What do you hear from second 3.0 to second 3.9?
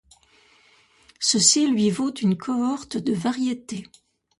variétés.